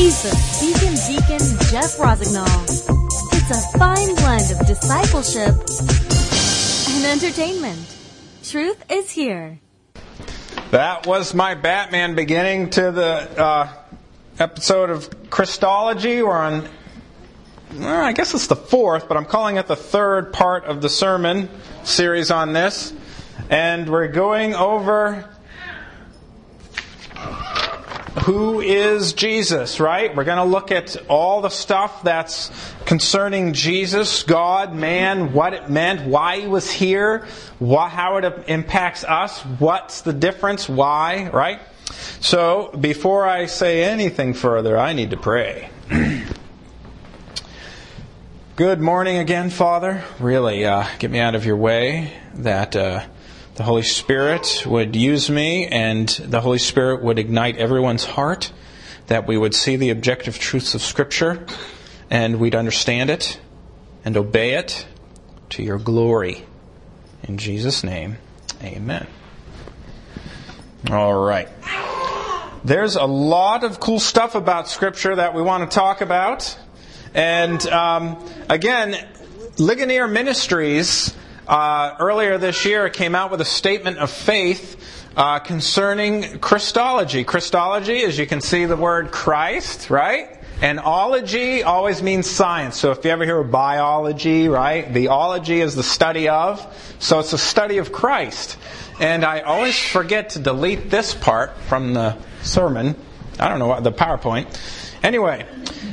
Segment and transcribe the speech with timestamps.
[0.00, 2.46] Ethan, Deacon Deacon Jeff Rosignol.
[3.34, 5.54] It's a fine blend of discipleship
[6.88, 7.78] and entertainment.
[8.42, 9.58] Truth is here.
[10.70, 13.04] That was my Batman beginning to the
[13.38, 13.68] uh,
[14.38, 16.22] episode of Christology.
[16.22, 16.66] We're on,
[17.74, 20.88] well, I guess it's the fourth, but I'm calling it the third part of the
[20.88, 21.50] sermon
[21.84, 22.94] series on this.
[23.50, 25.28] And we're going over
[28.24, 30.14] who is Jesus, right?
[30.14, 32.50] We're going to look at all the stuff that's
[32.84, 37.26] concerning Jesus, God, man, what it meant, why he was here,
[37.58, 41.60] how it impacts us, what's the difference, why, right?
[42.20, 45.70] So, before I say anything further, I need to pray.
[48.56, 50.04] Good morning again, Father.
[50.18, 52.76] Really, uh, get me out of your way that.
[52.76, 53.04] Uh,
[53.60, 58.50] the Holy Spirit would use me and the Holy Spirit would ignite everyone's heart,
[59.08, 61.44] that we would see the objective truths of Scripture
[62.08, 63.38] and we'd understand it
[64.02, 64.86] and obey it
[65.50, 66.46] to your glory.
[67.24, 68.16] In Jesus' name,
[68.62, 69.06] amen.
[70.90, 71.50] All right.
[72.64, 76.58] There's a lot of cool stuff about Scripture that we want to talk about.
[77.12, 79.06] And um, again,
[79.58, 81.14] Ligonier Ministries
[81.50, 84.80] uh, earlier this year came out with a statement of faith
[85.16, 87.24] uh, concerning Christology.
[87.24, 90.38] Christology, as you can see the word Christ, right?
[90.62, 92.78] And ology always means science.
[92.78, 94.94] So if you ever hear biology, right?
[94.94, 96.64] The ology is the study of.
[97.00, 98.56] So it's a study of Christ.
[99.00, 102.94] And I always forget to delete this part from the sermon.
[103.40, 104.56] I don't know what, the PowerPoint.
[105.02, 105.46] Anyway,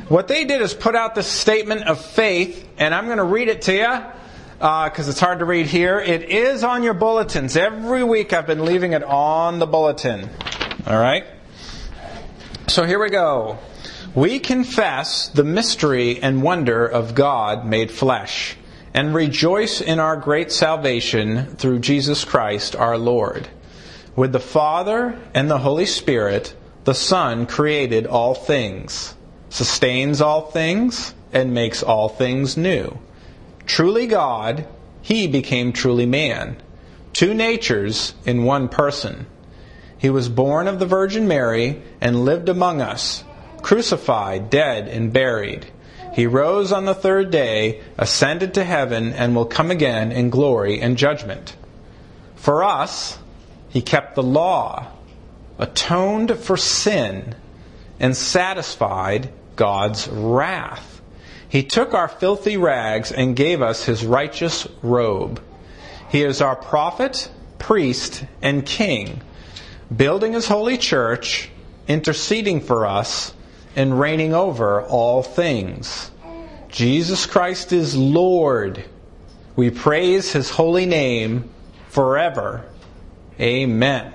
[0.08, 3.47] what they did is put out this statement of faith, and I'm going to read
[3.47, 4.16] it to you
[4.58, 6.00] because uh, it's hard to read here.
[6.00, 7.55] It is on your bulletins.
[7.55, 10.27] Every week I've been leaving it on the bulletin.
[10.88, 11.25] All right?
[12.67, 13.59] So here we go.
[14.16, 18.58] We confess the mystery and wonder of God made flesh
[18.95, 23.48] and rejoice in our great salvation through Jesus Christ our Lord.
[24.15, 29.14] With the Father and the Holy Spirit, the Son created all things,
[29.49, 32.98] sustains all things, and makes all things new
[33.67, 34.66] truly God,
[35.04, 36.58] he became truly man.
[37.14, 39.28] Two natures in one person.
[39.98, 43.23] He was born of the Virgin Mary and lived among us,
[43.61, 45.67] crucified, dead, and buried.
[46.14, 50.82] He rose on the third day, ascended to heaven, and will come again in glory
[50.82, 51.55] and judgment.
[52.36, 53.17] For us,
[53.70, 54.88] he kept the law,
[55.60, 57.36] atoned for sin,
[57.99, 60.96] and satisfied God's wrath.
[61.57, 65.41] He took our filthy rags and gave us his righteous robe.
[66.07, 69.23] He is our prophet, priest, and king,
[69.95, 71.49] building his holy church,
[71.87, 73.33] interceding for us,
[73.75, 76.11] and reigning over all things.
[76.69, 78.85] Jesus Christ is Lord.
[79.55, 81.49] We praise his holy name
[81.89, 82.65] forever.
[83.39, 84.13] Amen.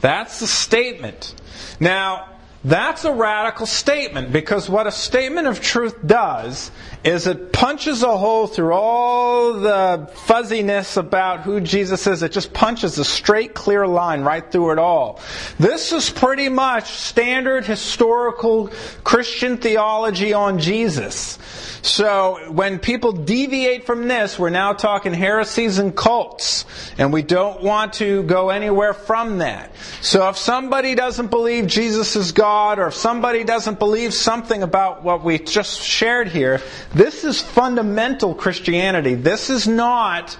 [0.00, 1.34] That's the statement.
[1.80, 2.29] Now,
[2.62, 6.70] that's a radical statement because what a statement of truth does
[7.02, 12.22] is it punches a hole through all the fuzziness about who Jesus is.
[12.22, 15.20] It just punches a straight, clear line right through it all.
[15.58, 18.70] This is pretty much standard historical
[19.04, 21.38] Christian theology on Jesus.
[21.82, 26.66] So when people deviate from this, we're now talking heresies and cults,
[26.98, 29.72] and we don't want to go anywhere from that.
[30.02, 35.02] So if somebody doesn't believe Jesus is God, or if somebody doesn't believe something about
[35.02, 36.60] what we just shared here,
[36.94, 39.14] this is fundamental Christianity.
[39.14, 40.36] This is not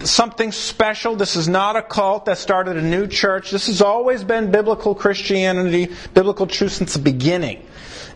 [0.00, 1.16] something special.
[1.16, 3.50] This is not a cult that started a new church.
[3.50, 7.64] This has always been biblical Christianity, biblical truth since the beginning.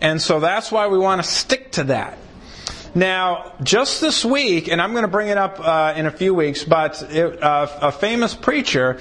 [0.00, 2.19] And so that's why we want to stick to that.
[2.95, 6.34] Now, just this week, and I'm going to bring it up uh, in a few
[6.34, 8.99] weeks, but it, uh, a famous preacher,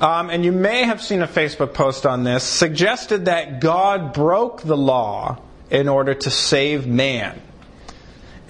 [0.00, 4.62] um, and you may have seen a Facebook post on this, suggested that God broke
[4.62, 5.38] the law
[5.70, 7.42] in order to save man.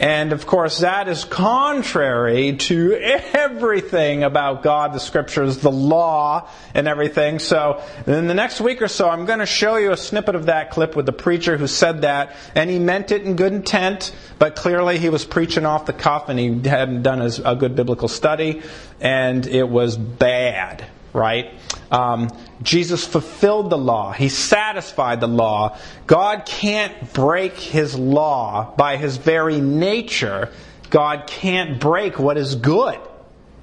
[0.00, 2.94] And of course, that is contrary to
[3.34, 7.40] everything about God, the scriptures, the law, and everything.
[7.40, 10.46] So, in the next week or so, I'm going to show you a snippet of
[10.46, 12.36] that clip with the preacher who said that.
[12.54, 16.28] And he meant it in good intent, but clearly he was preaching off the cuff
[16.28, 18.62] and he hadn't done a good biblical study.
[19.00, 20.86] And it was bad,
[21.18, 21.52] right?
[21.90, 22.30] Um,
[22.62, 24.12] Jesus fulfilled the law.
[24.12, 25.76] He satisfied the law.
[26.06, 30.50] God can't break his law by his very nature.
[30.90, 32.98] God can't break what is good.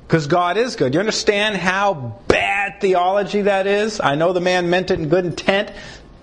[0.06, 0.94] Because God is good.
[0.94, 4.00] You understand how bad theology that is?
[4.00, 5.72] I know the man meant it in good intent.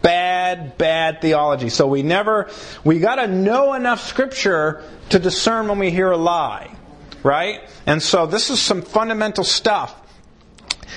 [0.02, 1.68] bad, bad theology.
[1.68, 2.50] So we never,
[2.84, 6.74] we gotta know enough scripture to discern when we hear a lie.
[7.22, 7.60] Right?
[7.86, 10.01] And so this is some fundamental stuff.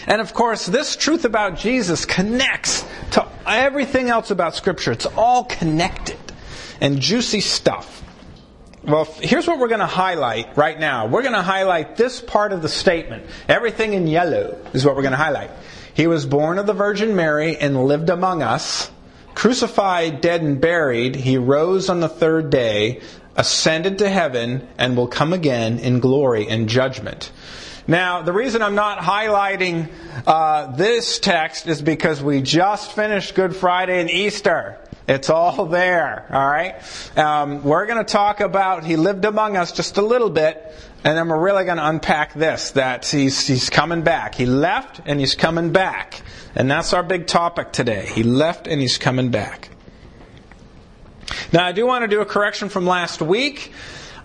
[0.07, 4.91] And of course, this truth about Jesus connects to everything else about scripture.
[4.91, 6.17] It's all connected
[6.81, 8.03] and juicy stuff.
[8.83, 11.07] Well, here's what we're going to highlight right now.
[11.07, 13.25] We're going to highlight this part of the statement.
[13.49, 15.49] Everything in yellow is what we're going to highlight.
[15.95, 18.91] He was born of the Virgin Mary and lived among us.
[19.33, 23.01] Crucified, dead, and buried, he rose on the third day,
[23.35, 27.31] ascended to heaven, and will come again in glory and judgment.
[27.87, 29.91] Now, the reason I'm not highlighting
[30.25, 34.79] uh, this text is because we just finished Good Friday and Easter.
[35.07, 36.75] It's all there, all right?
[37.15, 40.73] Um, we're going to talk about he lived among us just a little bit,
[41.03, 44.33] and then we're really going to unpack this that he's, he's coming back.
[44.33, 46.23] He left and he's coming back.
[46.55, 48.09] And that's our big topic today.
[48.11, 49.69] He left and he's coming back.
[51.53, 53.71] Now, I do want to do a correction from last week.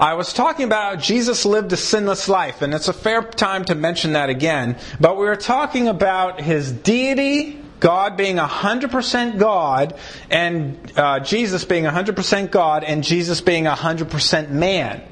[0.00, 3.74] I was talking about Jesus lived a sinless life, and it's a fair time to
[3.74, 4.78] mention that again.
[4.98, 9.98] But we were talking about his deity God being 100% God
[10.30, 15.02] and uh, Jesus being 100% God and Jesus being 100% man.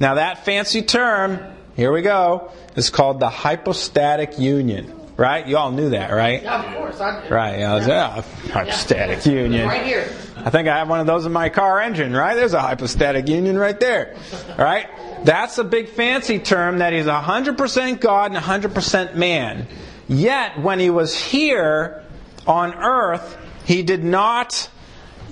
[0.00, 1.40] Now that fancy term,
[1.74, 4.98] here we go, is called the hypostatic union.
[5.16, 5.46] Right?
[5.46, 6.42] You all knew that, right?
[6.42, 6.98] Yeah, of course.
[7.30, 7.58] Right.
[7.58, 9.32] Yeah, yeah, hypostatic yeah.
[9.32, 9.68] union.
[9.68, 10.08] Right here.
[10.44, 12.34] I think I have one of those in my car engine, right?
[12.34, 14.16] There's a hypostatic union right there.
[14.50, 14.88] All right?
[15.24, 19.68] That's a big fancy term that he's 100% God and 100% man.
[20.08, 22.02] Yet, when he was here,
[22.46, 24.68] on earth, he did not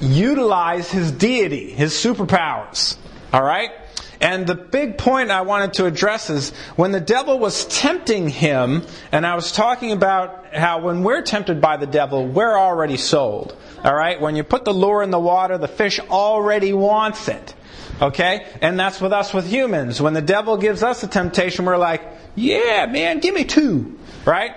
[0.00, 2.96] utilize his deity, his superpowers.
[3.32, 3.70] All right?
[4.20, 8.82] And the big point I wanted to address is when the devil was tempting him,
[9.12, 13.56] and I was talking about how when we're tempted by the devil, we're already sold.
[13.84, 14.20] All right?
[14.20, 17.54] When you put the lure in the water, the fish already wants it.
[18.00, 18.46] Okay?
[18.60, 20.00] And that's with us with humans.
[20.00, 22.02] When the devil gives us a temptation, we're like,
[22.34, 23.98] yeah, man, give me two.
[24.24, 24.52] Right?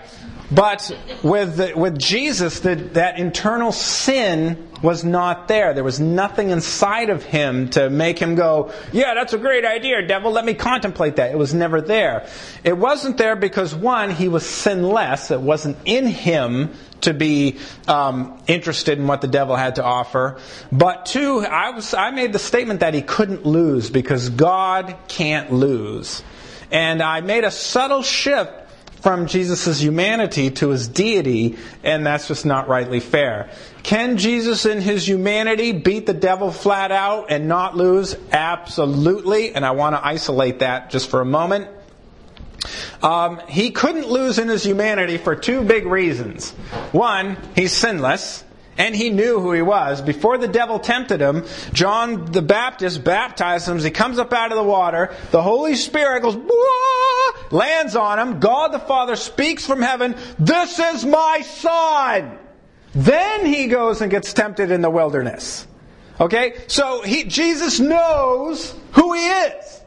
[0.52, 5.74] But with, the, with Jesus, the, that internal sin was not there.
[5.74, 10.06] There was nothing inside of him to make him go, Yeah, that's a great idea,
[10.06, 10.32] devil.
[10.32, 11.32] Let me contemplate that.
[11.32, 12.28] It was never there.
[12.64, 15.32] It wasn't there because, one, he was sinless.
[15.32, 17.58] It wasn't in him to be
[17.88, 20.40] um, interested in what the devil had to offer.
[20.72, 25.52] But two, I, was, I made the statement that he couldn't lose because God can't
[25.52, 26.22] lose.
[26.72, 28.52] And I made a subtle shift
[29.04, 33.50] from Jesus' humanity to his deity, and that's just not rightly fair.
[33.84, 38.16] Can Jesus in his humanity beat the devil flat out and not lose?
[38.32, 41.68] Absolutely, and I want to isolate that just for a moment.
[43.02, 46.52] Um, he couldn't lose in his humanity for two big reasons.
[46.94, 48.43] One, he's sinless
[48.78, 50.02] and he knew who he was.
[50.02, 53.78] Before the devil tempted him, John the Baptist baptized him.
[53.78, 56.38] As he comes up out of the water, the Holy Spirit goes,
[57.52, 58.40] lands on him.
[58.40, 62.40] God the Father speaks from heaven, This is my son!
[62.96, 65.68] Then he goes and gets tempted in the wilderness.
[66.20, 66.62] Okay?
[66.68, 69.82] So he, Jesus knows who he is.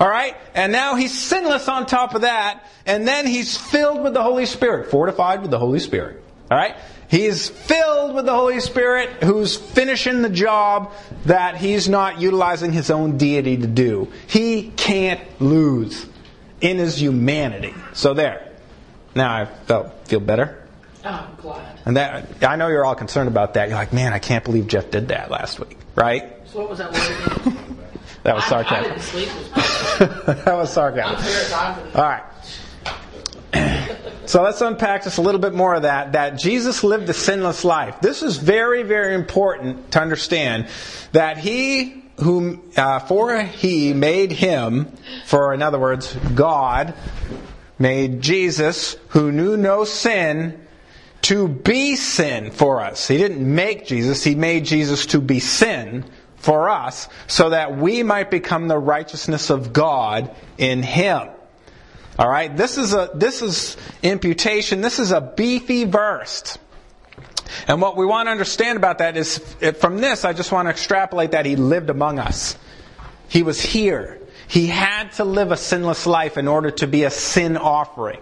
[0.00, 0.36] Alright?
[0.54, 2.66] And now he's sinless on top of that.
[2.84, 6.22] And then he's filled with the Holy Spirit, fortified with the Holy Spirit.
[6.50, 6.76] Alright?
[7.08, 10.92] He's filled with the Holy Spirit who's finishing the job
[11.24, 14.12] that he's not utilizing his own deity to do.
[14.26, 16.06] He can't lose
[16.60, 17.74] in his humanity.
[17.92, 18.52] So there.
[19.14, 20.62] Now I felt feel better.
[21.04, 21.80] Oh, I'm glad.
[21.84, 23.68] And that I know you're all concerned about that.
[23.68, 26.32] You're like, man, I can't believe Jeff did that last week, right?
[26.46, 27.56] So what was that word
[28.24, 28.92] that was sarcasm.
[29.54, 31.90] I, I that was sarcasm.
[31.94, 32.24] All right.
[34.26, 36.12] So let's unpack just a little bit more of that.
[36.12, 38.00] That Jesus lived a sinless life.
[38.00, 40.68] This is very, very important to understand
[41.12, 44.92] that He whom uh, for He made Him,
[45.26, 46.94] for in other words, God
[47.78, 50.66] made Jesus, who knew no sin,
[51.22, 53.06] to be sin for us.
[53.08, 56.04] He didn't make Jesus; He made Jesus to be sin
[56.36, 61.28] for us, so that we might become the righteousness of God in Him.
[62.18, 64.80] All right, this is a this is imputation.
[64.80, 66.58] This is a beefy verse.
[67.68, 69.38] And what we want to understand about that is
[69.78, 72.56] from this, I just want to extrapolate that he lived among us.
[73.28, 74.20] He was here.
[74.48, 78.20] He had to live a sinless life in order to be a sin offering.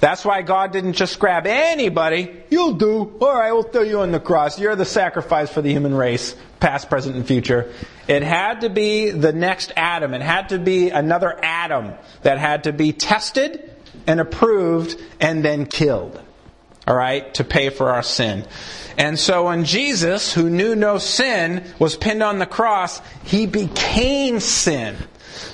[0.00, 2.42] That's why God didn't just grab anybody.
[2.50, 3.16] You'll do.
[3.20, 4.58] All right, we'll throw you on the cross.
[4.58, 7.72] You're the sacrifice for the human race, past, present, and future.
[8.06, 10.14] It had to be the next Adam.
[10.14, 13.70] It had to be another Adam that had to be tested
[14.06, 16.20] and approved and then killed.
[16.86, 18.46] all right, to pay for our sin.
[18.96, 24.38] And so when Jesus, who knew no sin, was pinned on the cross, he became
[24.40, 24.96] sin.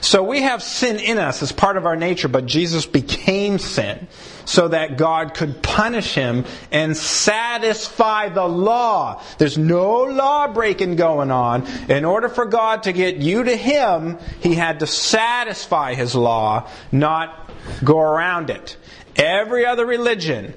[0.01, 4.09] So we have sin in us as part of our nature, but Jesus became sin
[4.45, 9.23] so that God could punish him and satisfy the law.
[9.39, 11.67] There's no law breaking going on.
[11.89, 16.69] In order for God to get you to him, he had to satisfy his law,
[16.91, 17.51] not
[17.85, 18.77] go around it.
[19.17, 20.55] Every other religion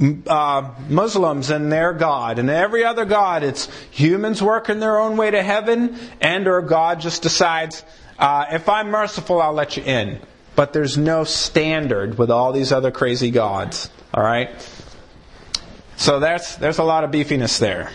[0.00, 5.30] uh, Muslims and their God, and every other God, it's humans working their own way
[5.30, 7.84] to heaven, and or God just decides,
[8.18, 10.20] uh, if I'm merciful, I'll let you in.
[10.56, 13.90] But there's no standard with all these other crazy gods.
[14.12, 14.50] All right.
[15.96, 17.90] So that's there's a lot of beefiness there.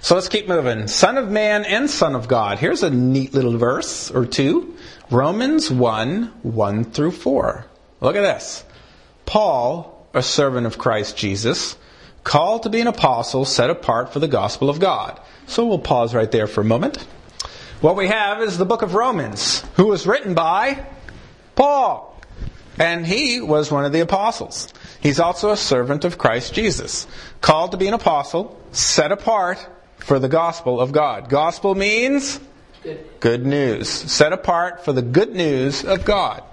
[0.00, 0.88] So let's keep moving.
[0.88, 2.58] Son of man and son of God.
[2.58, 4.76] Here's a neat little verse or two.
[5.10, 7.66] Romans 1 1 through 4.
[8.00, 8.64] Look at this.
[9.32, 11.74] Paul, a servant of Christ Jesus,
[12.22, 15.18] called to be an apostle, set apart for the gospel of God.
[15.46, 16.98] So we'll pause right there for a moment.
[17.80, 20.84] What we have is the book of Romans, who was written by
[21.54, 22.20] Paul.
[22.78, 24.68] And he was one of the apostles.
[25.00, 27.06] He's also a servant of Christ Jesus,
[27.40, 31.30] called to be an apostle, set apart for the gospel of God.
[31.30, 32.38] Gospel means
[32.82, 33.02] Good.
[33.20, 36.44] good news, set apart for the good news of God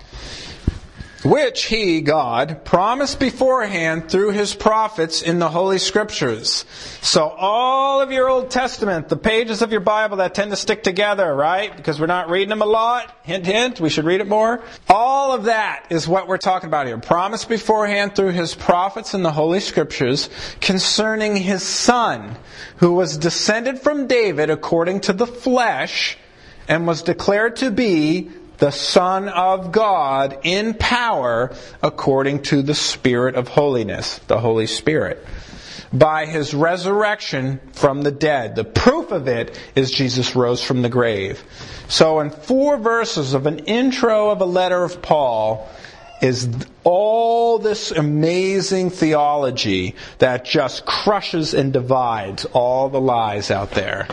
[1.24, 6.66] which he, God, promised beforehand through his prophets in the Holy Scriptures.
[7.02, 10.82] So all of your Old Testament, the pages of your Bible that tend to stick
[10.82, 11.76] together, right?
[11.76, 13.14] Because we're not reading them a lot.
[13.24, 14.64] Hint, hint, we should read it more.
[14.88, 16.98] All of that is what we're talking about here.
[16.98, 20.30] Promised beforehand through his prophets in the Holy Scriptures
[20.62, 22.38] concerning his son,
[22.78, 26.18] who was descended from David according to the flesh,
[26.70, 28.30] and was declared to be
[28.60, 35.26] the Son of God in power according to the Spirit of holiness, the Holy Spirit.
[35.92, 38.56] By his resurrection from the dead.
[38.56, 41.44] The proof of it is Jesus rose from the grave.
[41.88, 45.68] So in four verses of an intro of a letter of Paul,
[46.22, 46.50] is
[46.84, 54.08] all this amazing theology that just crushes and divides all the lies out there.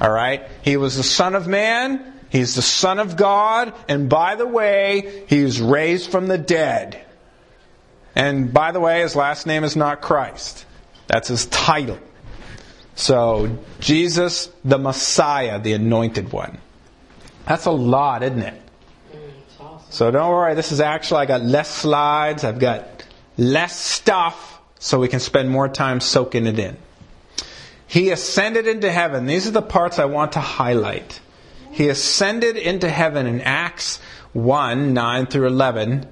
[0.00, 0.48] All right?
[0.62, 2.09] He was the Son of Man.
[2.30, 7.04] He's the Son of God, and by the way, he was raised from the dead.
[8.14, 10.64] And by the way, his last name is not Christ.
[11.08, 11.98] That's his title.
[12.94, 16.58] So, Jesus, the Messiah, the anointed one.
[17.46, 18.62] That's a lot, isn't it?
[19.90, 23.04] So don't worry, this is actually, I got less slides, I've got
[23.36, 26.76] less stuff, so we can spend more time soaking it in.
[27.88, 29.26] He ascended into heaven.
[29.26, 31.20] These are the parts I want to highlight.
[31.70, 34.00] He ascended into heaven in Acts
[34.32, 36.06] 1 9 through 11.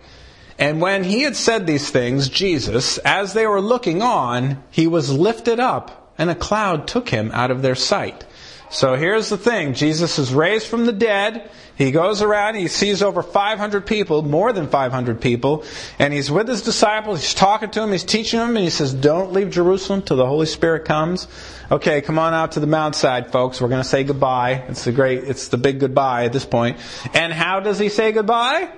[0.59, 5.13] And when he had said these things, Jesus, as they were looking on, he was
[5.13, 8.25] lifted up, and a cloud took him out of their sight.
[8.71, 11.51] So here's the thing Jesus is raised from the dead.
[11.77, 15.65] He goes around, he sees over 500 people, more than 500 people,
[16.01, 17.21] and he's with his disciples.
[17.21, 20.27] He's talking to them, he's teaching them, and he says, Don't leave Jerusalem till the
[20.27, 21.29] Holy Spirit comes.
[21.71, 23.61] Okay, come on out to the mount-side, folks.
[23.61, 24.65] We're going to say goodbye.
[24.69, 26.79] It's the great, it's the big goodbye at this point.
[27.15, 28.71] And how does he say goodbye?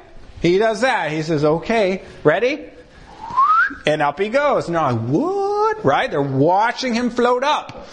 [0.43, 1.11] He does that.
[1.11, 2.69] He says, Okay, ready?
[3.87, 4.69] And up he goes.
[4.69, 5.85] Now, what?
[5.85, 6.11] Right?
[6.11, 7.87] They're watching him float up.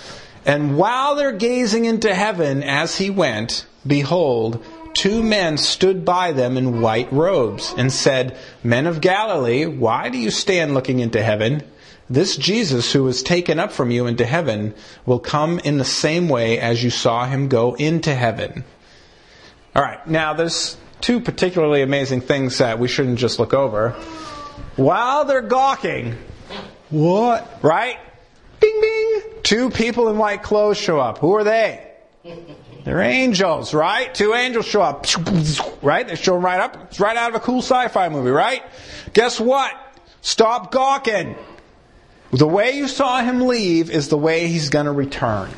[0.48, 6.56] And while they're gazing into heaven as he went, behold, two men stood by them
[6.56, 11.63] in white robes and said, Men of Galilee, why do you stand looking into heaven?
[12.10, 14.74] This Jesus who was taken up from you into heaven
[15.06, 18.63] will come in the same way as you saw him go into heaven.
[19.75, 23.89] All right, now there's two particularly amazing things that we shouldn't just look over.
[24.77, 26.16] While they're gawking,
[26.89, 27.60] what?
[27.62, 27.98] Right?
[29.48, 31.20] Two people in white clothes show up.
[31.20, 31.89] Who are they?
[32.84, 34.13] They're angels, right?
[34.13, 35.06] Two angels show up.
[35.82, 36.06] Right?
[36.06, 36.75] They show them right up.
[36.89, 38.62] It's right out of a cool sci fi movie, right?
[39.13, 39.74] Guess what?
[40.20, 41.38] Stop gawking.
[42.32, 45.50] The way you saw him leave is the way he's going to return.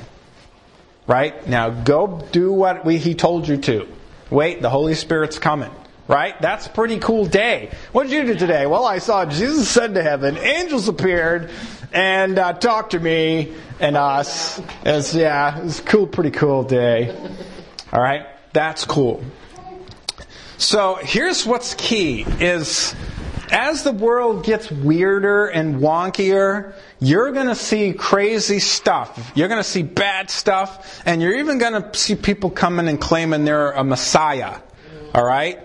[1.08, 1.48] Right?
[1.48, 3.88] Now go do what we, he told you to.
[4.29, 5.72] Wait, the Holy Spirit's coming.
[6.09, 6.41] Right?
[6.41, 7.69] That's a pretty cool day.
[7.91, 8.65] What did you do today?
[8.65, 11.51] Well, I saw Jesus ascend to heaven, angels appeared,
[11.93, 14.59] and uh, talked to me and us.
[14.83, 17.15] It's, yeah, it was a cool, pretty cool day.
[17.93, 18.25] All right?
[18.53, 19.23] That's cool.
[20.57, 22.95] So here's what's key is
[23.51, 29.31] as the world gets weirder and wonkier, you're going to see crazy stuff.
[29.35, 32.99] You're going to see bad stuff, and you're even going to see people coming and
[32.99, 34.57] claiming they're a Messiah.
[35.13, 35.59] All right?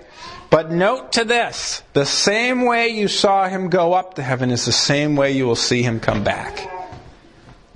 [0.54, 4.66] But note to this the same way you saw him go up to heaven is
[4.66, 6.70] the same way you will see him come back.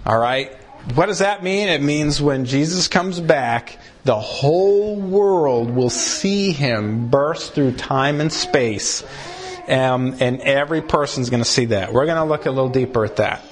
[0.07, 0.55] All right?
[0.95, 1.67] What does that mean?
[1.67, 8.21] It means when Jesus comes back, the whole world will see him burst through time
[8.21, 9.03] and space.
[9.67, 11.93] Um, and every person's going to see that.
[11.93, 13.43] We're going to look a little deeper at that.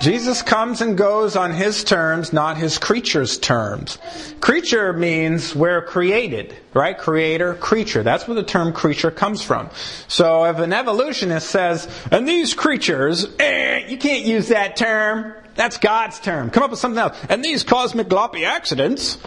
[0.00, 3.98] Jesus comes and goes on his terms, not his creature's terms.
[4.40, 6.96] Creature means we're created, right?
[6.96, 8.04] Creator, creature.
[8.04, 9.70] That's where the term creature comes from.
[10.06, 15.34] So if an evolutionist says, and these creatures, eh, you can't use that term.
[15.56, 16.50] That's God's term.
[16.50, 17.18] Come up with something else.
[17.28, 19.18] And these cosmic gloppy accidents.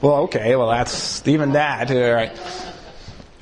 [0.00, 1.90] Well, okay, well that's even that.
[1.90, 2.38] All right.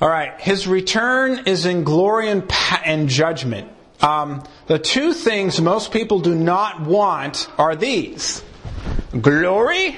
[0.01, 0.41] All right.
[0.41, 3.71] His return is in glory and, pa- and judgment.
[4.01, 8.43] Um, the two things most people do not want are these
[9.19, 9.97] glory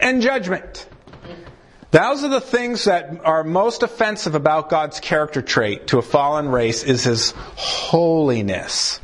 [0.00, 0.88] and judgment.
[1.90, 6.48] Those are the things that are most offensive about God's character trait to a fallen
[6.48, 9.00] race is his holiness.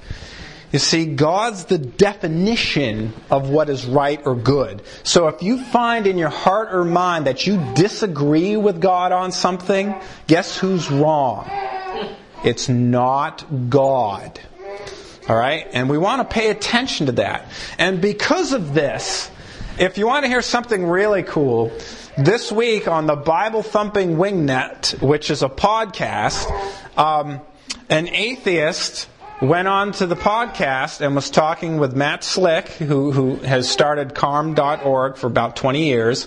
[0.71, 4.83] You see, God's the definition of what is right or good.
[5.03, 9.33] So if you find in your heart or mind that you disagree with God on
[9.33, 9.95] something,
[10.27, 11.49] guess who's wrong?
[12.45, 14.39] It's not God.
[15.29, 15.67] All right?
[15.73, 17.51] And we want to pay attention to that.
[17.79, 19.31] And because of this,
[19.79, 21.73] if you want to hear something really cool,
[22.17, 26.47] this week on the Bible Thumping Wingnut, which is a podcast,
[26.97, 27.41] um,
[27.89, 29.09] an atheist
[29.45, 34.15] went on to the podcast and was talking with Matt Slick, who, who has started
[34.15, 36.27] carm.org for about 20 years.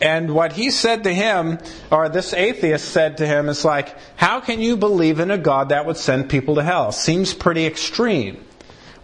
[0.00, 1.58] And what he said to him,
[1.90, 5.70] or this atheist said to him, is like, how can you believe in a God
[5.70, 6.92] that would send people to hell?
[6.92, 8.44] Seems pretty extreme.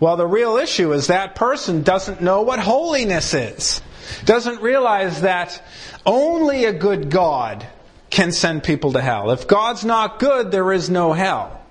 [0.00, 3.80] Well, the real issue is that person doesn't know what holiness is.
[4.24, 5.62] Doesn't realize that
[6.04, 7.66] only a good God
[8.10, 9.30] can send people to hell.
[9.30, 11.61] If God's not good, there is no hell.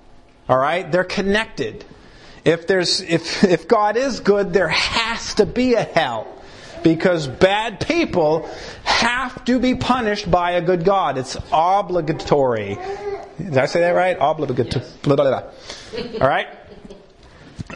[0.51, 0.91] All right?
[0.91, 1.85] They're connected.
[2.43, 6.27] If there's if if God is good, there has to be a hell.
[6.83, 8.49] Because bad people
[8.83, 11.17] have to be punished by a good God.
[11.17, 12.77] It's obligatory.
[13.37, 14.17] Did I say that right?
[14.19, 14.83] Obligatory.
[15.03, 15.43] Blah.
[16.19, 16.47] All right?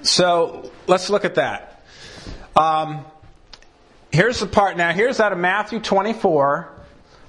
[0.01, 1.83] So let's look at that.
[2.55, 3.05] Um,
[4.11, 4.75] here's the part.
[4.75, 6.67] Now, here's out of Matthew 24,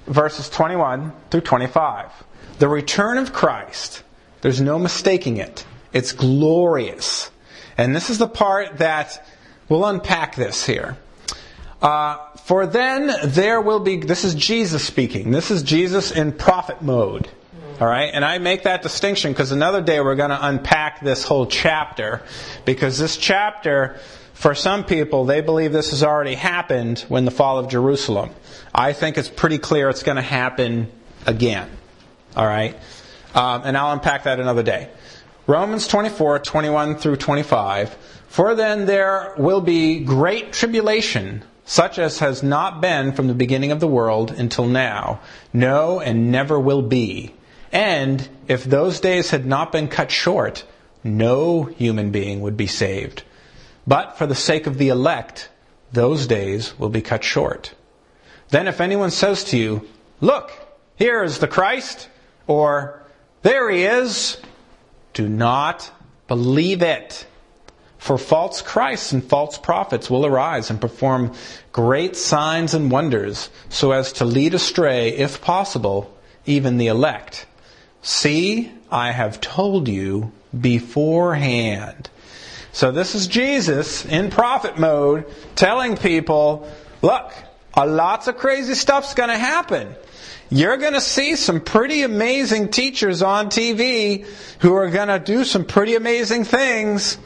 [0.06, 2.10] verses 21 through 25.
[2.58, 4.02] The return of Christ.
[4.46, 5.66] There's no mistaking it.
[5.92, 7.32] It's glorious.
[7.76, 9.26] And this is the part that
[9.68, 10.96] we'll unpack this here.
[11.82, 15.32] Uh, for then there will be, this is Jesus speaking.
[15.32, 17.28] This is Jesus in prophet mode.
[17.80, 21.24] All right, and I make that distinction because another day we're going to unpack this
[21.24, 22.22] whole chapter
[22.64, 23.98] because this chapter,
[24.32, 28.30] for some people, they believe this has already happened when the fall of Jerusalem.
[28.72, 30.92] I think it's pretty clear it's going to happen
[31.26, 31.68] again.
[32.36, 32.76] All right,
[33.36, 34.88] um, and I'll unpack that another day.
[35.46, 37.96] Romans 24, 21 through 25.
[38.26, 43.70] For then there will be great tribulation, such as has not been from the beginning
[43.70, 45.20] of the world until now,
[45.52, 47.34] no, and never will be.
[47.70, 50.64] And if those days had not been cut short,
[51.04, 53.22] no human being would be saved.
[53.86, 55.48] But for the sake of the elect,
[55.92, 57.74] those days will be cut short.
[58.48, 59.86] Then if anyone says to you,
[60.20, 60.50] Look,
[60.96, 62.08] here is the Christ,
[62.46, 63.05] or
[63.46, 64.38] There he is,
[65.14, 65.88] do not
[66.26, 67.28] believe it.
[67.96, 71.32] For false Christs and false prophets will arise and perform
[71.70, 76.12] great signs and wonders, so as to lead astray, if possible,
[76.44, 77.46] even the elect.
[78.02, 82.10] See, I have told you beforehand.
[82.72, 86.68] So this is Jesus in prophet mode telling people,
[87.00, 87.32] look,
[87.74, 89.94] a lots of crazy stuff's going to happen.
[90.48, 94.26] You're going to see some pretty amazing teachers on TV
[94.60, 97.18] who are going to do some pretty amazing things.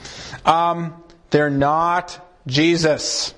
[0.46, 3.34] Um, they're not Jesus.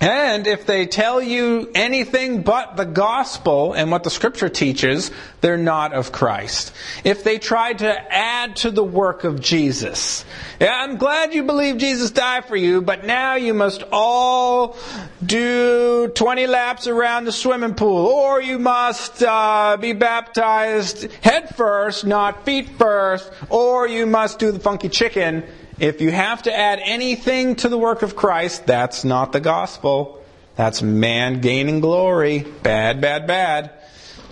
[0.00, 5.10] And if they tell you anything but the gospel and what the scripture teaches,
[5.42, 6.72] they're not of Christ.
[7.04, 10.24] If they try to add to the work of Jesus,
[10.58, 14.78] yeah, I'm glad you believe Jesus died for you, but now you must all
[15.24, 22.06] do 20 laps around the swimming pool, or you must uh, be baptized head first,
[22.06, 25.44] not feet first, or you must do the funky chicken
[25.80, 30.22] if you have to add anything to the work of Christ, that's not the gospel.
[30.56, 32.40] That's man gaining glory.
[32.62, 33.72] Bad, bad, bad.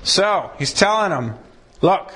[0.03, 1.39] So, he's telling them,
[1.81, 2.13] look,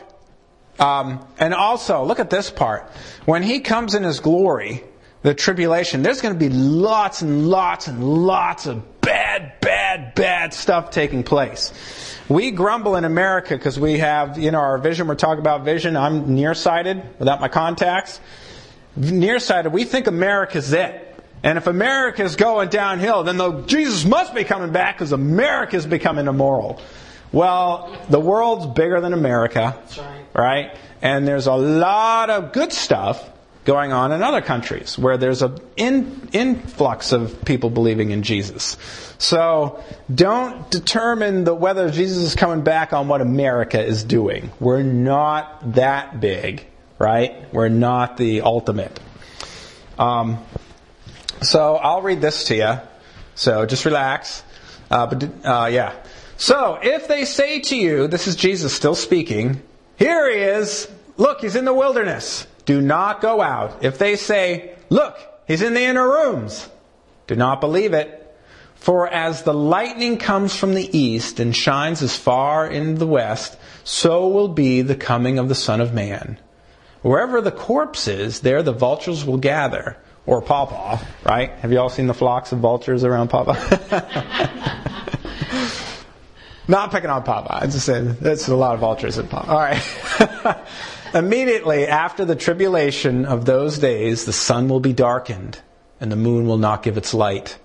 [0.79, 2.91] um, and also, look at this part.
[3.25, 4.85] When he comes in his glory,
[5.23, 9.53] the tribulation, there's going to be lots and lots and lots of bad
[9.93, 11.73] bad, bad, stuff taking place.
[12.29, 15.07] We grumble in America because we have, you know, our vision.
[15.07, 15.97] We're talking about vision.
[15.97, 18.21] I'm nearsighted without my contacts.
[18.97, 21.09] Nearsighted, we think America's it.
[21.43, 26.29] And if America's going downhill, then the, Jesus must be coming back because America's becoming
[26.29, 26.81] immoral.
[27.33, 30.27] Well, the world's bigger than America, right.
[30.35, 30.77] right?
[31.01, 33.29] And there's a lot of good stuff
[33.65, 38.77] going on in other countries where there's an in, influx of people believing in Jesus.
[39.19, 44.51] So don't determine the, whether Jesus is coming back on what America is doing.
[44.59, 46.67] We're not that big,
[47.03, 47.53] right?
[47.53, 48.99] We're not the ultimate.
[49.99, 50.39] Um,
[51.43, 52.75] so I'll read this to you.
[53.35, 54.45] So just relax.
[54.89, 55.95] Uh, but uh, yeah.
[56.37, 59.61] So if they say to you, this is Jesus still speaking.
[59.97, 60.89] Here he is.
[61.17, 62.47] Look, he's in the wilderness.
[62.67, 63.85] Do not go out.
[63.85, 66.69] If they say, look, he's in the inner rooms.
[67.27, 68.19] Do not believe it.
[68.75, 73.57] For as the lightning comes from the east and shines as far in the west,
[73.85, 76.39] so will be the coming of the Son of Man.
[77.03, 79.97] Wherever the corpse is, there the vultures will gather.
[80.25, 81.51] Or Pawpaw, right?
[81.51, 83.55] Have you all seen the flocks of vultures around Pawpaw?
[86.69, 87.59] Not picking on Pawpaw.
[87.61, 89.53] I just saying there's a lot of vultures in Pawpaw.
[89.53, 89.83] All right.
[91.15, 95.59] Immediately after the tribulation of those days, the sun will be darkened,
[96.01, 97.59] and the moon will not give its light,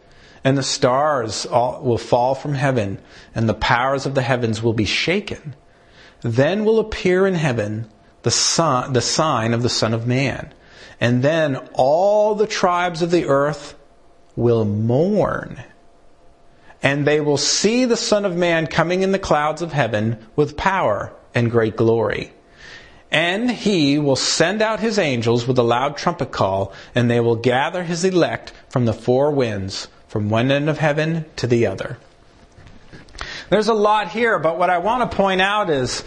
[0.43, 2.97] and the stars all, will fall from heaven,
[3.35, 5.55] and the powers of the heavens will be shaken.
[6.21, 7.87] Then will appear in heaven
[8.27, 10.53] the son, the sign of the Son of Man,
[10.99, 13.73] and then all the tribes of the earth
[14.35, 15.63] will mourn
[16.81, 20.57] and they will see the Son of Man coming in the clouds of heaven with
[20.57, 22.31] power and great glory.
[23.09, 27.37] And he will send out his angels with a loud trumpet call, and they will
[27.37, 31.97] gather his elect from the four winds, from one end of heaven to the other.
[33.49, 36.03] There's a lot here, but what I want to point out is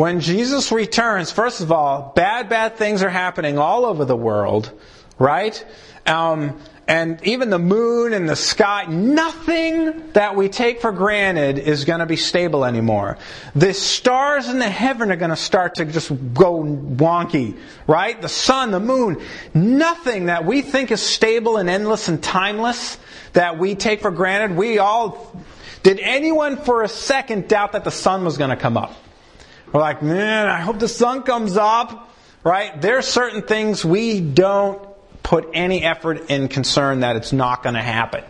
[0.00, 4.72] when Jesus returns, first of all, bad, bad things are happening all over the world,
[5.18, 5.62] right?
[6.06, 6.58] Um,
[6.88, 11.98] and even the moon and the sky, nothing that we take for granted is going
[12.00, 13.18] to be stable anymore.
[13.54, 18.18] The stars in the heaven are going to start to just go wonky, right?
[18.22, 19.20] The sun, the moon,
[19.52, 22.96] nothing that we think is stable and endless and timeless
[23.34, 24.56] that we take for granted.
[24.56, 25.36] We all,
[25.82, 28.96] did anyone for a second doubt that the sun was going to come up?
[29.72, 32.10] We're like, man, I hope the sun comes up,
[32.42, 32.80] right?
[32.80, 34.80] There are certain things we don't
[35.22, 38.24] put any effort and concern that it's not going to happen.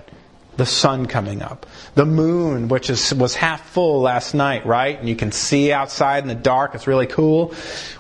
[0.57, 1.65] The sun coming up.
[1.95, 4.99] The moon, which is, was half full last night, right?
[4.99, 6.75] And you can see outside in the dark.
[6.75, 7.55] It's really cool.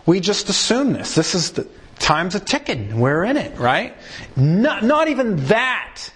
[0.04, 1.14] We just assume this.
[1.14, 1.66] This is the
[1.98, 3.00] time's a ticking.
[3.00, 3.96] We're in it, right?
[4.36, 6.10] Not, not even that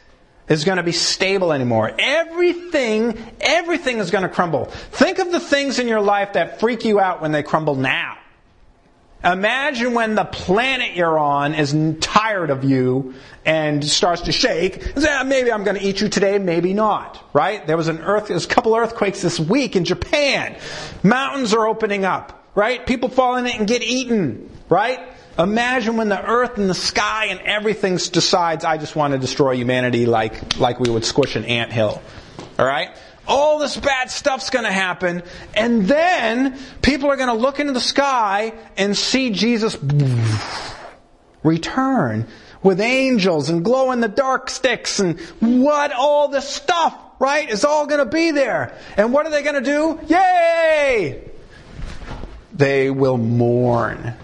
[0.49, 1.93] is going to be stable anymore.
[1.99, 4.67] Everything, everything is going to crumble.
[4.67, 8.19] Think of the things in your life that freak you out when they crumble now.
[9.25, 13.15] Imagine when the planet you're on is tired of you
[13.47, 14.93] and starts to shake.
[14.99, 17.23] "Ah, maybe I'm going to eat you today, maybe not.
[17.33, 17.67] Right?
[17.67, 20.57] There was an earth, there was a couple earthquakes this week in Japan.
[21.03, 22.43] Mountains are opening up.
[22.55, 22.87] Right?
[22.87, 24.51] People fall in it and get eaten.
[24.69, 25.01] Right?
[25.39, 29.57] Imagine when the earth and the sky and everything decides, I just want to destroy
[29.57, 32.01] humanity like, like we would squish an ant hill.
[32.59, 32.97] All right?
[33.27, 35.23] All this bad stuff's going to happen,
[35.55, 39.77] and then people are going to look into the sky and see Jesus
[41.43, 42.29] return
[42.63, 47.65] with angels and glow in the dark sticks and what all this stuff, right, is
[47.65, 48.77] all going to be there.
[48.97, 50.01] And what are they going to do?
[50.07, 51.31] Yay!
[52.53, 54.15] They will mourn.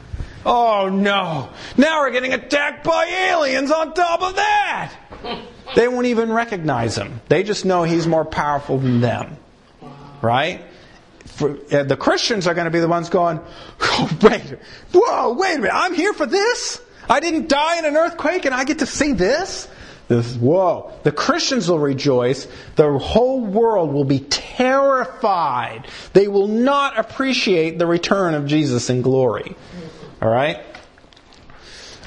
[0.45, 1.51] Oh no!
[1.77, 4.95] Now we're getting attacked by aliens on top of that!
[5.77, 7.21] They won't even recognize him.
[7.29, 9.37] They just know he's more powerful than them.
[10.21, 10.65] Right?
[11.27, 13.41] For, uh, the Christians are going to be the ones going,
[13.81, 14.59] oh, wait,
[14.93, 16.83] whoa, wait a minute, I'm here for this?
[17.09, 19.69] I didn't die in an earthquake and I get to see this?
[20.09, 20.93] This, whoa.
[21.05, 22.49] The Christians will rejoice.
[22.75, 25.87] The whole world will be terrified.
[26.15, 29.55] They will not appreciate the return of Jesus in glory.
[30.21, 30.61] All right?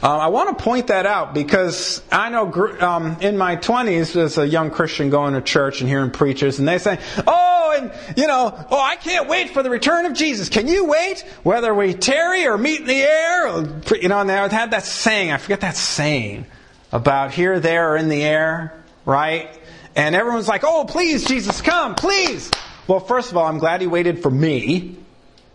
[0.03, 4.37] Um, I want to point that out because I know um, in my 20s as
[4.37, 8.27] a young Christian going to church and hearing preachers, and they say, "Oh, and you
[8.27, 10.49] know, oh, I can't wait for the return of Jesus.
[10.49, 11.21] Can you wait?
[11.43, 14.83] Whether we tarry or meet in the air, or, you know." And they had that
[14.83, 15.31] saying.
[15.31, 16.47] I forget that saying
[16.91, 19.57] about here, there, or in the air, right?
[19.95, 22.51] And everyone's like, "Oh, please, Jesus, come, please."
[22.87, 24.97] Well, first of all, I'm glad he waited for me,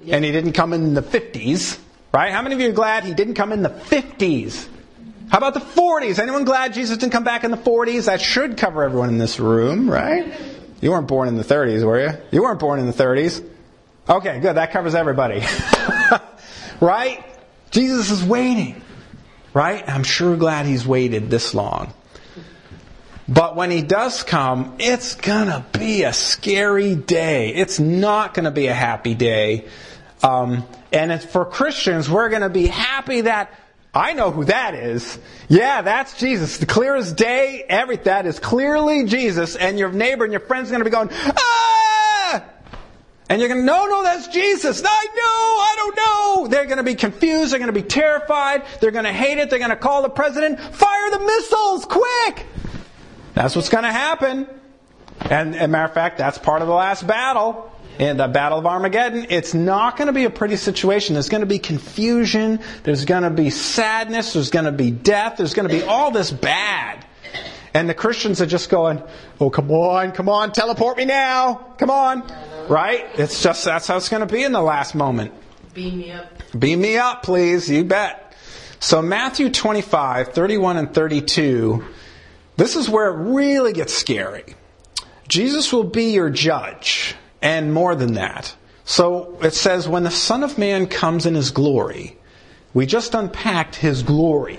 [0.08, 1.78] and he didn't come in the 50s.
[2.12, 2.32] Right?
[2.32, 4.68] How many of you are glad he didn't come in the 50s?
[5.30, 6.18] How about the 40s?
[6.18, 8.06] Anyone glad Jesus didn't come back in the 40s?
[8.06, 10.32] That should cover everyone in this room, right?
[10.80, 12.16] You weren't born in the 30s, were you?
[12.30, 13.46] You weren't born in the 30s.
[14.08, 14.56] Okay, good.
[14.56, 15.42] That covers everybody.
[16.80, 17.24] right?
[17.70, 18.80] Jesus is waiting.
[19.52, 19.86] Right?
[19.86, 21.92] I'm sure glad he's waited this long.
[23.28, 27.50] But when he does come, it's gonna be a scary day.
[27.54, 29.66] It's not gonna be a happy day.
[30.22, 33.52] Um, and for Christians, we're gonna be happy that
[33.94, 35.18] I know who that is.
[35.48, 36.58] Yeah, that's Jesus.
[36.58, 40.72] The clearest day, every that is clearly Jesus, and your neighbor and your friend's are
[40.72, 42.44] gonna be going, ah!
[43.28, 44.82] And you're going to, no, no, that's Jesus.
[44.82, 46.48] I know, I don't know.
[46.48, 47.52] They're going to be confused.
[47.52, 48.64] They're going to be terrified.
[48.80, 49.50] They're going to hate it.
[49.50, 52.46] They're going to call the president, fire the missiles, quick!
[53.34, 54.46] That's what's going to happen.
[55.20, 57.70] And, a matter of fact, that's part of the last battle.
[57.98, 61.14] In the Battle of Armageddon, it's not going to be a pretty situation.
[61.14, 62.60] There's going to be confusion.
[62.84, 64.34] There's going to be sadness.
[64.34, 65.36] There's going to be death.
[65.36, 67.04] There's going to be all this bad.
[67.74, 69.02] And the Christians are just going,
[69.40, 71.74] oh, come on, come on, teleport me now.
[71.78, 72.24] Come on.
[72.68, 73.06] Right?
[73.14, 75.32] It's just, that's how it's going to be in the last moment.
[75.74, 76.26] Beam me up.
[76.58, 77.68] Beam me up, please.
[77.68, 78.34] You bet.
[78.80, 81.84] So Matthew 25, 31 and 32,
[82.56, 84.54] this is where it really gets scary.
[85.26, 88.54] Jesus will be your judge, and more than that.
[88.84, 92.16] So it says, when the Son of Man comes in his glory,
[92.74, 94.58] we just unpacked his glory.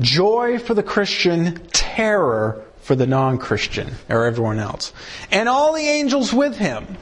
[0.00, 4.92] Joy for the Christian, terror for the non Christian, or everyone else.
[5.30, 6.98] And all the angels with him.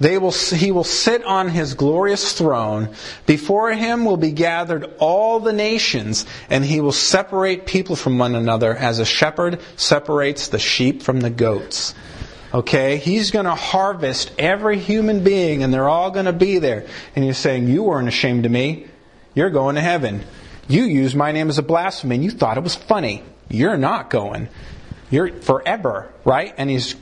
[0.00, 2.88] They will, he will sit on his glorious throne.
[3.26, 8.34] Before him will be gathered all the nations, and he will separate people from one
[8.34, 11.94] another as a shepherd separates the sheep from the goats.
[12.52, 12.96] Okay?
[12.96, 16.86] He's going to harvest every human being, and they're all going to be there.
[17.14, 18.86] And he's saying, You weren't ashamed of me.
[19.34, 20.24] You're going to heaven.
[20.68, 23.22] You used my name as a blasphemy, and you thought it was funny.
[23.48, 24.48] You're not going.
[25.10, 26.54] You're forever, right?
[26.56, 26.94] And he's,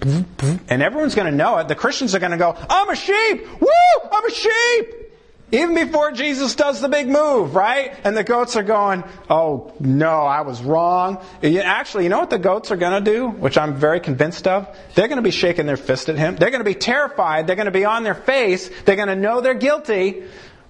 [0.69, 1.69] and everyone's going to know it.
[1.69, 3.47] The Christians are going to go, I'm a sheep!
[3.61, 3.69] Woo!
[4.11, 5.08] I'm a sheep!
[5.51, 7.95] Even before Jesus does the big move, right?
[8.05, 11.25] And the goats are going, oh no, I was wrong.
[11.43, 14.69] Actually, you know what the goats are going to do, which I'm very convinced of?
[14.95, 16.37] They're going to be shaking their fist at him.
[16.37, 17.47] They're going to be terrified.
[17.47, 18.71] They're going to be on their face.
[18.85, 20.25] They're going to know they're guilty.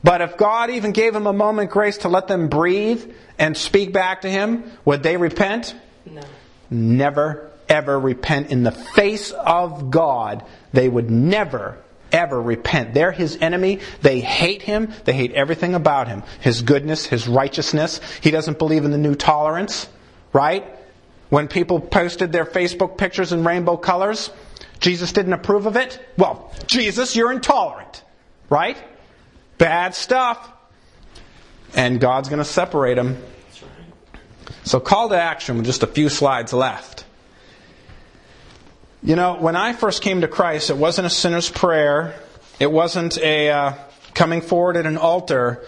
[0.04, 3.92] But if God even gave them a moment grace to let them breathe and speak
[3.92, 5.74] back to him, would they repent?
[6.06, 6.22] No.
[6.70, 10.44] Never, ever repent in the face of God.
[10.72, 11.78] They would never,
[12.12, 12.94] ever repent.
[12.94, 13.80] They're his enemy.
[14.02, 14.92] They hate him.
[15.04, 16.22] They hate everything about him.
[16.40, 18.00] His goodness, his righteousness.
[18.20, 19.88] He doesn't believe in the new tolerance,
[20.32, 20.64] right?
[21.28, 24.30] When people posted their Facebook pictures in rainbow colors,
[24.80, 26.00] Jesus didn't approve of it.
[26.16, 28.02] Well, Jesus, you're intolerant,
[28.48, 28.76] right?
[29.58, 30.52] Bad stuff.
[31.74, 33.22] And God's going to separate them.
[34.64, 37.04] So, call to action with just a few slides left.
[39.02, 42.14] You know, when I first came to Christ, it wasn't a sinner's prayer.
[42.58, 43.72] It wasn't a uh,
[44.12, 45.64] coming forward at an altar.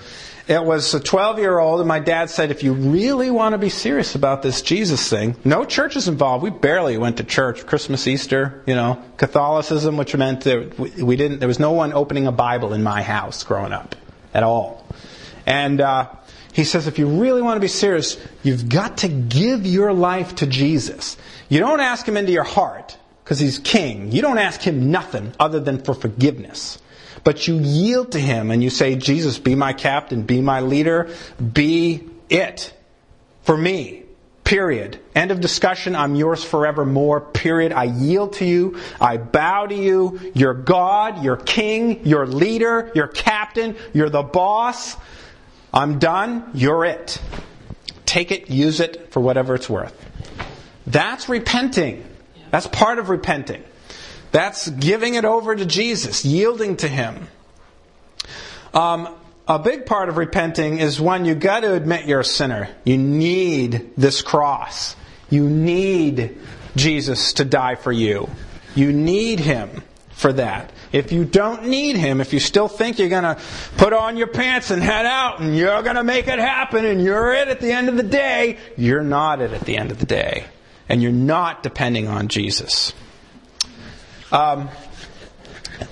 [0.48, 3.58] It was a 12 year old, and my dad said, if you really want to
[3.58, 6.42] be serious about this Jesus thing, no church is involved.
[6.42, 11.38] We barely went to church, Christmas, Easter, you know, Catholicism, which meant that we didn't,
[11.38, 13.94] there was no one opening a Bible in my house growing up
[14.34, 14.84] at all.
[15.46, 16.10] And uh,
[16.52, 20.34] he says, if you really want to be serious, you've got to give your life
[20.36, 21.16] to Jesus.
[21.48, 22.96] You don't ask him into your heart
[23.30, 24.10] because he's king.
[24.10, 26.80] You don't ask him nothing other than for forgiveness.
[27.22, 31.14] But you yield to him and you say, Jesus, be my captain, be my leader,
[31.40, 32.74] be it
[33.42, 34.02] for me.
[34.42, 34.98] Period.
[35.14, 35.94] End of discussion.
[35.94, 37.20] I'm yours forevermore.
[37.20, 37.70] Period.
[37.70, 38.80] I yield to you.
[39.00, 40.32] I bow to you.
[40.34, 41.22] You're God.
[41.22, 42.04] You're king.
[42.04, 42.90] You're leader.
[42.96, 43.76] You're captain.
[43.92, 44.96] You're the boss.
[45.72, 46.50] I'm done.
[46.52, 47.22] You're it.
[48.06, 49.94] Take it, use it for whatever it's worth.
[50.84, 52.04] That's repenting.
[52.50, 53.62] That's part of repenting.
[54.32, 57.28] That's giving it over to Jesus, yielding to Him.
[58.72, 59.14] Um,
[59.48, 62.68] a big part of repenting is when you got to admit you're a sinner.
[62.84, 64.94] You need this cross.
[65.28, 66.36] You need
[66.76, 68.28] Jesus to die for you.
[68.76, 69.82] You need Him
[70.12, 70.70] for that.
[70.92, 73.38] If you don't need Him, if you still think you're going to
[73.76, 77.02] put on your pants and head out and you're going to make it happen and
[77.02, 79.98] you're it at the end of the day, you're not it at the end of
[79.98, 80.44] the day.
[80.90, 82.92] And you're not depending on Jesus.
[84.32, 84.68] Um,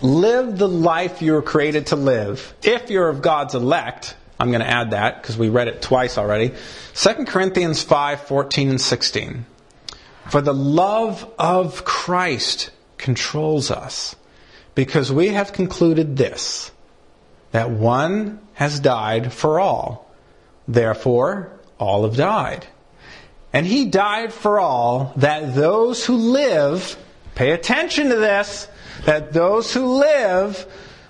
[0.02, 2.52] live the life you were created to live.
[2.64, 6.18] If you're of God's elect, I'm going to add that because we read it twice
[6.18, 6.52] already.
[6.94, 9.46] 2 Corinthians 5 14 and 16.
[10.30, 14.16] For the love of Christ controls us
[14.74, 16.72] because we have concluded this
[17.52, 20.10] that one has died for all.
[20.66, 22.66] Therefore, all have died.
[23.52, 26.96] And he died for all that those who live
[27.38, 28.66] Pay attention to this
[29.04, 30.66] that those who live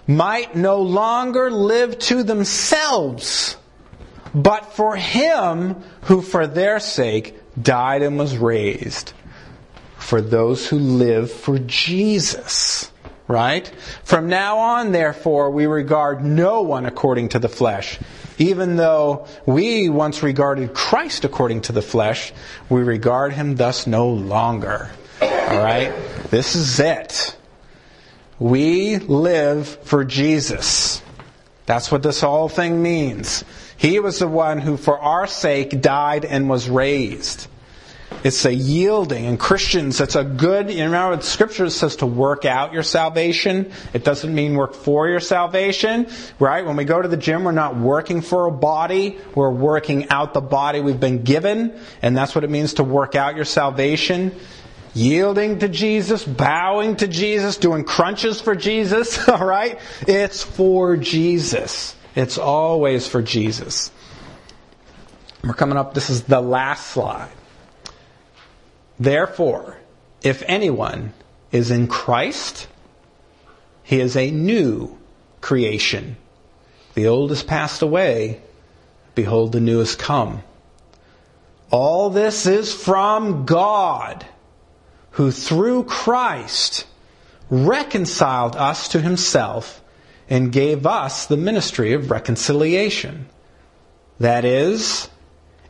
[0.07, 3.57] might no longer live to themselves,
[4.35, 9.15] but for him who for their sake died and was raised.
[9.97, 12.93] For those who live for Jesus.
[13.29, 13.69] Right?
[14.05, 17.99] From now on, therefore, we regard no one according to the flesh.
[18.39, 22.33] Even though we once regarded Christ according to the flesh,
[22.71, 24.91] we regard him thus no longer.
[25.21, 25.93] Alright?
[26.31, 27.37] This is it.
[28.39, 31.03] We live for Jesus.
[31.67, 33.45] That's what this whole thing means.
[33.77, 37.47] He was the one who, for our sake, died and was raised.
[38.25, 39.27] It's a yielding.
[39.27, 43.71] And Christians, it's a good, you remember what Scripture says to work out your salvation.
[43.93, 46.09] It doesn't mean work for your salvation,
[46.41, 46.67] right?
[46.67, 49.19] When we go to the gym, we're not working for a body.
[49.35, 51.79] We're working out the body we've been given.
[52.03, 54.35] And that's what it means to work out your salvation
[54.95, 59.79] yielding to Jesus, bowing to Jesus, doing crunches for Jesus, all right?
[60.03, 61.95] It's for Jesus.
[62.17, 63.93] It's always for Jesus.
[65.45, 67.31] We're coming up, this is the last slide.
[68.99, 69.77] Therefore,
[70.23, 71.13] if anyone
[71.53, 72.67] is in Christ,
[73.83, 74.99] he is a new
[75.41, 76.17] creation.
[76.95, 78.41] The old has passed away.
[79.15, 80.43] Behold, the new has come.
[81.71, 84.27] All this is from God
[85.13, 86.87] who through Christ
[87.51, 89.83] reconciled us to himself
[90.29, 93.29] and gave us the ministry of reconciliation.
[94.21, 95.09] That is,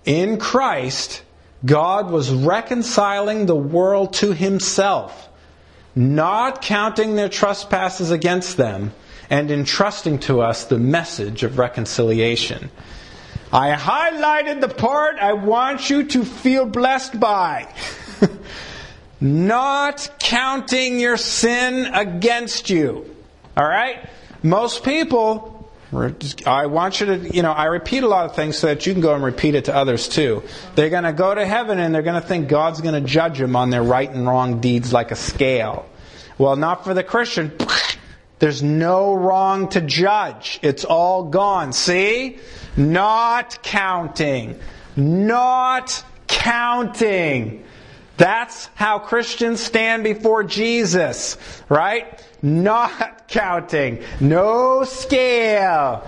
[0.04, 1.22] in Christ,
[1.64, 5.28] God was reconciling the world to himself,
[5.94, 8.92] not counting their trespasses against them,
[9.30, 12.70] and entrusting to us the message of reconciliation.
[13.52, 17.72] I highlighted the part I want you to feel blessed by.
[19.20, 23.14] not counting your sin against you.
[23.56, 24.08] All right?
[24.42, 25.57] Most people,
[25.90, 28.92] I want you to, you know, I repeat a lot of things so that you
[28.92, 30.42] can go and repeat it to others too.
[30.74, 33.38] They're going to go to heaven and they're going to think God's going to judge
[33.38, 35.88] them on their right and wrong deeds like a scale.
[36.36, 37.52] Well, not for the Christian.
[38.38, 40.60] There's no wrong to judge.
[40.62, 41.72] It's all gone.
[41.72, 42.38] See?
[42.76, 44.60] Not counting.
[44.94, 47.64] Not counting.
[48.18, 51.36] That's how Christians stand before Jesus,
[51.68, 52.22] right?
[52.42, 54.02] Not counting.
[54.20, 56.06] No scale.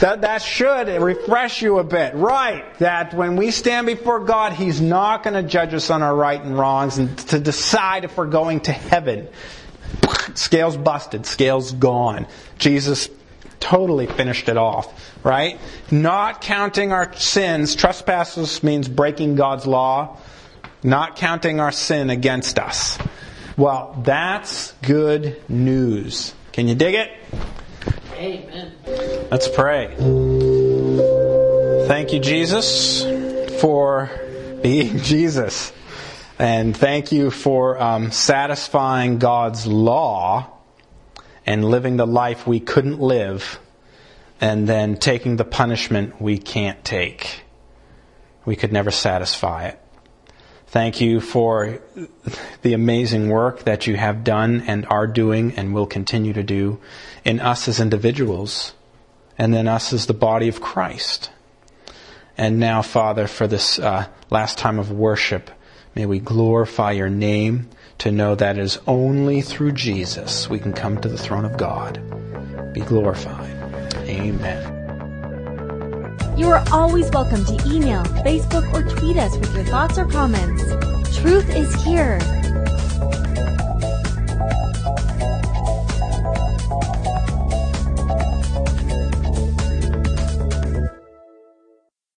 [0.00, 2.14] That, that should refresh you a bit.
[2.14, 2.78] Right.
[2.78, 6.40] That when we stand before God, He's not going to judge us on our right
[6.40, 9.28] and wrongs and to decide if we're going to heaven.
[10.34, 11.26] Scales busted.
[11.26, 12.26] Scales gone.
[12.58, 13.08] Jesus
[13.60, 15.14] totally finished it off.
[15.22, 15.58] Right?
[15.90, 17.74] Not counting our sins.
[17.74, 20.18] Trespasses means breaking God's law
[20.82, 22.98] not counting our sin against us.
[23.60, 26.32] Well, that's good news.
[26.52, 27.10] Can you dig it?
[28.14, 28.72] Amen.
[29.30, 29.94] Let's pray.
[31.86, 33.02] Thank you, Jesus,
[33.60, 34.10] for
[34.62, 35.74] being Jesus.
[36.38, 40.48] And thank you for um, satisfying God's law
[41.44, 43.60] and living the life we couldn't live
[44.40, 47.42] and then taking the punishment we can't take.
[48.46, 49.78] We could never satisfy it.
[50.70, 51.80] Thank you for
[52.62, 56.78] the amazing work that you have done and are doing and will continue to do
[57.24, 58.72] in us as individuals
[59.36, 61.30] and then us as the body of Christ.
[62.38, 65.50] And now, Father, for this uh, last time of worship,
[65.96, 70.72] may we glorify your name to know that it is only through Jesus we can
[70.72, 72.00] come to the throne of God.
[72.72, 73.50] Be glorified.
[74.06, 74.79] Amen.
[76.40, 80.62] You are always welcome to email, Facebook, or tweet us with your thoughts or comments.
[81.18, 82.18] Truth is here.